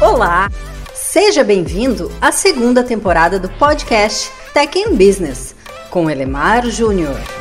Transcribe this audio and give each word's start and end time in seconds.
Olá! 0.00 0.50
Seja 0.92 1.44
bem-vindo 1.44 2.10
à 2.20 2.30
segunda 2.32 2.82
temporada 2.82 3.38
do 3.38 3.48
podcast 3.58 4.30
Tech 4.52 4.78
in 4.78 4.96
Business 4.96 5.54
com 5.90 6.10
Elemar 6.10 6.66
Júnior. 6.66 7.33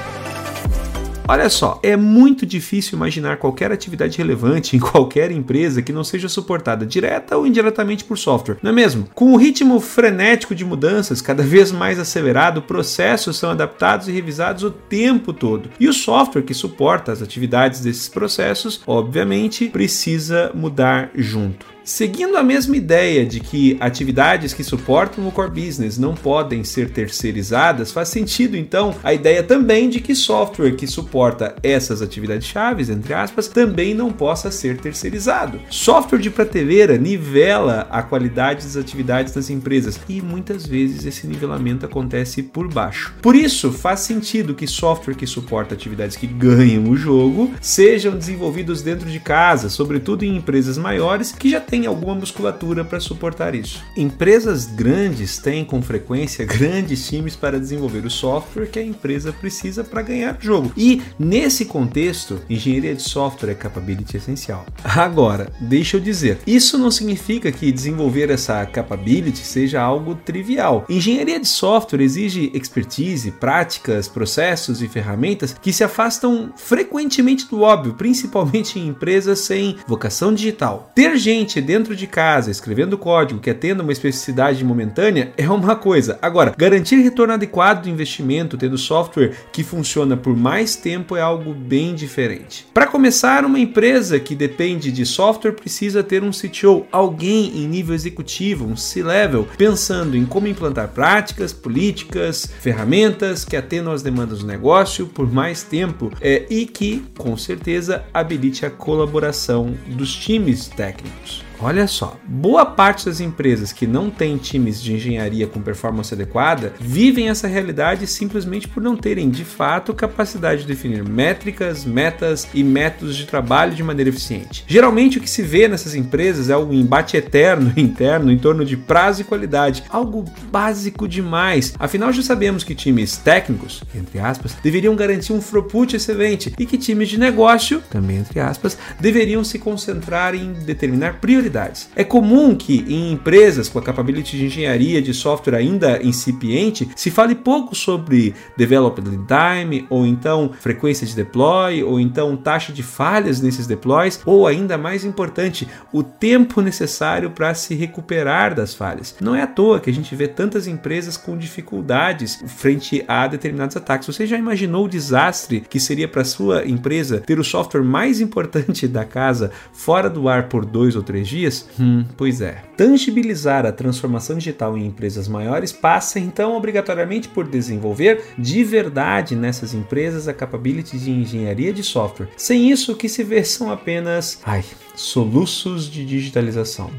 Olha 1.26 1.50
só, 1.50 1.80
é 1.82 1.96
muito 1.96 2.46
difícil 2.46 2.98
imaginar 2.98 3.38
qualquer 3.38 3.72
atividade 3.72 4.18
relevante 4.18 4.76
em 4.76 4.80
qualquer 4.80 5.32
empresa 5.32 5.82
que 5.82 5.94
não 5.94 6.04
seja 6.04 6.28
suportada 6.28 6.86
direta 6.86 7.38
ou 7.38 7.48
indiretamente 7.48 8.04
por 8.04 8.18
software, 8.18 8.58
não 8.62 8.72
é 8.72 8.74
mesmo? 8.74 9.08
Com 9.16 9.34
o 9.34 9.38
ritmo 9.38 9.80
frenético 9.80 10.54
de 10.54 10.66
mudanças 10.66 11.22
cada 11.22 11.42
vez 11.42 11.72
mais 11.72 11.98
acelerado, 11.98 12.62
processos 12.62 13.38
são 13.38 13.52
adaptados 13.52 14.10
e 14.10 14.12
revisados 14.12 14.64
o 14.64 14.72
tempo 14.72 15.32
todo. 15.32 15.70
E 15.80 15.88
o 15.88 15.94
software 15.94 16.44
que 16.44 16.54
suporta 16.54 17.14
as 17.14 17.22
atividades 17.22 17.80
desses 17.80 18.10
processos, 18.10 18.82
obviamente, 18.86 19.70
precisa 19.70 20.52
mudar 20.54 21.10
junto. 21.16 21.74
Seguindo 21.84 22.38
a 22.38 22.44
mesma 22.44 22.78
ideia 22.78 23.26
de 23.26 23.42
que 23.42 23.76
atividades 23.78 24.54
que 24.54 24.64
suportam 24.64 25.28
o 25.28 25.32
core 25.32 25.66
business 25.66 25.98
não 25.98 26.14
podem 26.16 26.64
ser 26.64 26.90
terceirizadas, 26.90 27.92
faz 27.92 28.08
sentido 28.08 28.56
então 28.56 28.96
a 29.04 29.14
ideia 29.14 29.44
também 29.44 29.90
de 29.90 30.00
que 30.00 30.16
software 30.16 30.78
que 30.78 30.88
suporta 30.88 31.56
essas 31.62 32.02
atividades 32.02 32.48
chaves, 32.48 32.90
entre 32.90 33.14
aspas, 33.14 33.50
também 33.50 33.94
não 33.94 34.14
possa 34.14 34.50
ser 34.50 34.78
terceirizado. 34.78 35.60
Software 35.70 36.20
de 36.20 36.30
prateleira 36.30 36.98
nivela 36.98 37.86
a 37.92 38.02
qualidade 38.02 38.64
das 38.64 38.78
atividades 38.78 39.34
das 39.34 39.50
empresas 39.50 40.00
e 40.08 40.22
muitas 40.22 40.66
vezes 40.66 41.06
esse 41.06 41.28
nivelamento 41.28 41.86
acontece 41.86 42.42
por 42.42 42.74
baixo. 42.74 43.14
Por 43.22 43.36
isso, 43.36 43.74
faz 43.74 44.00
sentido 44.00 44.56
que 44.56 44.68
software 44.68 45.16
que 45.16 45.28
suporta 45.28 45.74
atividades 45.74 46.16
que 46.16 46.28
ganham 46.28 46.90
o 46.90 46.96
jogo 46.96 47.52
sejam 47.60 48.16
desenvolvidos 48.16 48.82
dentro 48.82 49.10
de 49.10 49.20
casa, 49.20 49.70
sobretudo 49.70 50.24
em 50.24 50.38
empresas 50.38 50.78
maiores 50.78 51.34
que 51.34 51.50
já 51.50 51.60
tem 51.74 51.88
alguma 51.88 52.14
musculatura 52.14 52.86
para 52.86 53.00
suportar 53.00 53.56
isso. 53.56 53.84
Empresas 53.98 54.68
grandes 54.68 55.40
têm 55.40 55.66
com 55.66 55.82
frequência 55.82 56.46
grandes 56.46 57.08
times 57.08 57.36
para 57.36 57.60
desenvolver 57.60 58.06
o 58.06 58.12
software 58.12 58.68
que 58.68 58.78
a 58.78 58.84
empresa 58.84 59.34
precisa 59.34 59.84
para 59.84 60.04
ganhar 60.04 60.38
jogo. 60.40 60.72
E 60.78 61.02
nesse 61.18 61.66
contexto, 61.66 62.40
engenharia 62.48 62.94
de 62.94 63.02
software 63.02 63.54
é 63.54 63.56
capability 63.56 64.18
essencial. 64.18 64.68
Agora, 64.84 65.52
deixa 65.60 65.98
eu 65.98 66.02
dizer, 66.02 66.38
isso 66.46 66.78
não 66.78 66.92
significa 66.92 67.52
que 67.52 67.72
desenvolver 67.72 68.30
essa 68.30 68.64
capability 68.68 69.40
seja 69.40 69.82
algo 69.82 70.14
trivial. 70.14 70.86
Engenharia 70.88 71.40
de 71.40 71.48
software 71.48 72.04
exige 72.04 72.52
expertise, 72.54 73.32
práticas, 73.32 74.08
processos 74.08 74.80
e 74.84 74.88
ferramentas 74.88 75.56
que 75.60 75.74
se 75.74 75.84
afastam 75.84 76.54
frequentemente 76.56 77.48
do 77.50 77.62
óbvio, 77.62 77.96
principalmente 77.96 78.78
em 78.78 78.90
empresas 78.90 79.40
sem 79.40 79.78
vocação 79.88 80.32
digital. 80.36 80.92
Ter 80.94 81.18
gente 81.18 81.63
dentro 81.64 81.96
de 81.96 82.06
casa, 82.06 82.52
escrevendo 82.52 82.98
código 82.98 83.40
que 83.40 83.50
atenda 83.50 83.82
uma 83.82 83.92
especificidade 83.92 84.64
momentânea 84.64 85.32
é 85.38 85.50
uma 85.50 85.76
coisa. 85.76 86.20
Agora, 86.22 86.54
garantir 86.58 86.98
retorno 86.98 87.34
adequado 87.34 87.84
do 87.84 87.90
investimento 87.90 88.58
tendo 88.58 88.78
software 88.78 89.32
que 89.52 89.64
funciona 89.64 90.16
por 90.16 90.36
mais 90.36 90.76
tempo 90.76 91.16
é 91.16 91.22
algo 91.22 91.54
bem 91.54 91.96
diferente. 91.96 92.68
Para 92.74 92.88
começar, 92.88 93.46
uma 93.46 93.60
empresa 93.60 94.20
que 94.20 94.36
depende 94.36 94.92
de 94.92 95.06
software 95.06 95.54
precisa 95.54 96.04
ter 96.04 96.24
um 96.24 96.32
CTO, 96.32 96.86
alguém 96.92 97.58
em 97.58 97.68
nível 97.68 97.96
executivo, 97.96 98.66
um 98.66 98.76
C-level, 98.76 99.48
pensando 99.58 100.18
em 100.18 100.26
como 100.26 100.48
implantar 100.48 100.90
práticas, 100.90 101.54
políticas, 101.54 102.48
ferramentas 102.60 103.46
que 103.46 103.56
atendam 103.56 103.94
às 103.94 104.04
demandas 104.04 104.40
do 104.40 104.48
negócio 104.48 105.08
por 105.08 105.32
mais 105.32 105.64
tempo 105.64 106.12
é, 106.22 106.46
e 106.50 106.66
que, 106.66 107.04
com 107.18 107.38
certeza, 107.38 108.04
habilite 108.14 108.66
a 108.66 108.70
colaboração 108.70 109.76
dos 109.88 110.14
times 110.14 110.68
técnicos. 110.68 111.44
Olha 111.66 111.88
só, 111.88 112.18
boa 112.28 112.66
parte 112.66 113.06
das 113.06 113.22
empresas 113.22 113.72
que 113.72 113.88
não 113.88 114.10
têm 114.10 114.36
times 114.36 114.84
de 114.84 114.92
engenharia 114.92 115.48
com 115.48 115.62
performance 115.62 116.14
adequada 116.14 116.74
vivem 116.78 117.30
essa 117.30 117.48
realidade 117.48 118.06
simplesmente 118.06 118.68
por 118.68 118.84
não 118.84 118.98
terem 118.98 119.30
de 119.30 119.46
fato 119.46 119.94
capacidade 119.94 120.64
de 120.64 120.68
definir 120.68 121.06
métricas, 121.06 121.86
metas 121.86 122.46
e 122.54 122.66
métodos 122.66 123.16
de 123.16 123.26
trabalho 123.26 123.74
de 123.74 123.82
maneira 123.82 124.10
eficiente. 124.10 124.66
Geralmente 124.68 125.18
o 125.18 125.22
que 125.22 125.30
se 125.30 125.42
vê 125.42 125.70
nessas 125.70 125.96
empresas 125.96 126.50
é 126.50 126.58
um 126.58 126.74
embate 126.74 127.16
eterno 127.16 127.72
interno 127.80 128.30
em 128.30 128.38
torno 128.38 128.66
de 128.66 128.76
prazo 128.76 129.22
e 129.22 129.24
qualidade, 129.24 129.86
algo 129.90 130.26
básico 130.52 131.08
demais. 131.08 131.76
Afinal 131.80 132.12
já 132.12 132.24
sabemos 132.24 132.66
que 132.66 132.76
times 132.76 133.16
técnicos, 133.16 133.82
entre 133.96 134.20
aspas, 134.20 134.54
deveriam 134.62 134.98
garantir 134.98 135.32
um 135.32 135.40
throughput 135.40 135.96
excelente 135.96 136.54
e 136.60 136.66
que 136.66 136.78
times 136.78 137.08
de 137.08 137.18
negócio, 137.18 137.82
também 137.90 138.18
entre 138.18 138.42
aspas, 138.42 138.78
deveriam 139.00 139.46
se 139.46 139.58
concentrar 139.58 140.36
em 140.36 140.52
determinar 140.52 141.22
prioridades 141.22 141.53
é 141.96 142.04
comum 142.04 142.56
que 142.56 142.84
em 142.88 143.12
empresas 143.12 143.70
com 143.70 143.80
a 143.80 143.82
capability 143.82 144.38
de 144.38 144.46
engenharia 144.46 145.02
de 145.02 145.14
software 145.14 145.56
ainda 145.56 146.02
incipiente 146.04 146.90
se 146.96 147.12
fale 147.12 147.36
pouco 147.36 147.76
sobre 147.76 148.34
development 148.58 149.26
time, 149.28 149.86
ou 149.90 150.06
então 150.06 150.52
frequência 150.60 151.06
de 151.06 151.16
deploy, 151.16 151.84
ou 151.84 152.00
então 152.00 152.36
taxa 152.36 152.74
de 152.74 152.82
falhas 152.82 153.42
nesses 153.42 153.68
deploys, 153.68 154.20
ou 154.26 154.48
ainda 154.48 154.78
mais 154.78 155.06
importante, 155.06 155.68
o 155.92 156.02
tempo 156.02 156.62
necessário 156.62 157.32
para 157.32 157.54
se 157.54 157.76
recuperar 157.76 158.56
das 158.56 158.74
falhas. 158.74 159.16
Não 159.22 159.36
é 159.36 159.42
à 159.42 159.48
toa 159.48 159.80
que 159.80 159.90
a 159.90 159.94
gente 159.94 160.16
vê 160.16 160.28
tantas 160.28 160.68
empresas 160.68 161.18
com 161.18 161.38
dificuldades 161.38 162.44
frente 162.48 163.04
a 163.08 163.28
determinados 163.28 163.78
ataques. 163.78 164.08
Você 164.08 164.26
já 164.26 164.38
imaginou 164.38 164.86
o 164.86 164.90
desastre 164.90 165.62
que 165.62 165.80
seria 165.80 166.08
para 166.08 166.24
sua 166.24 166.68
empresa 166.68 167.20
ter 167.20 167.40
o 167.40 167.44
software 167.44 167.84
mais 167.84 168.20
importante 168.20 168.88
da 168.88 169.06
casa 169.06 169.52
fora 169.72 170.10
do 170.10 170.28
ar 170.28 170.50
por 170.50 170.66
dois 170.66 170.96
ou 170.96 171.04
três 171.04 171.28
dias? 171.34 171.68
Hum, 171.80 172.06
pois 172.16 172.42
é. 172.42 172.62
Tangibilizar 172.78 173.66
a 173.66 173.72
transformação 173.72 174.38
digital 174.38 174.78
em 174.78 174.86
empresas 174.86 175.28
maiores 175.28 175.72
passa 175.72 176.20
então 176.20 176.56
obrigatoriamente 176.56 177.28
por 177.28 177.48
desenvolver 177.48 178.24
de 178.38 178.64
verdade 178.64 179.36
nessas 179.36 179.74
empresas 179.74 180.28
a 180.28 180.34
capability 180.34 180.98
de 180.98 181.12
engenharia 181.12 181.74
de 181.74 181.84
software. 181.84 182.30
Sem 182.38 182.72
isso, 182.72 182.92
o 182.92 182.96
que 182.96 183.10
se 183.10 183.24
vê 183.24 183.44
são 183.44 183.72
apenas, 183.72 184.40
ai, 184.46 184.64
soluços 184.96 185.90
de 185.90 186.06
digitalização. 186.06 186.92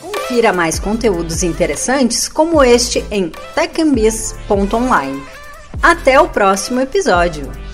Confira 0.00 0.52
mais 0.52 0.78
conteúdos 0.78 1.42
interessantes 1.42 2.28
como 2.28 2.62
este 2.62 3.04
em 3.10 3.30
techambiz.online. 3.54 5.22
Até 5.80 6.20
o 6.20 6.28
próximo 6.28 6.80
episódio! 6.80 7.67